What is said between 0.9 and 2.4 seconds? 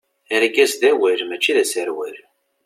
awal mačči d aserwal.